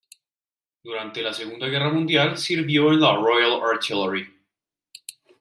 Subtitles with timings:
[0.83, 4.27] Durante la Segunda Guerra Mundial sirvió en la Royal Artillery.